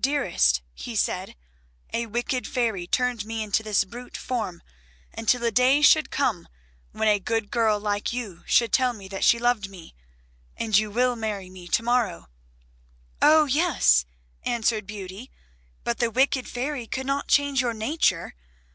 [0.00, 1.36] "Dearest," he said,
[1.92, 4.62] "a wicked fairy turned me into this brute form
[5.12, 6.48] until a day should come
[6.92, 9.94] when a good girl like you should tell me that she loved me.
[10.56, 12.28] And you will marry me to morrow."
[13.20, 14.06] "Oh, yes,"
[14.44, 15.30] answered Beauty,
[15.84, 18.34] "but the wicked fairy could not change your nature.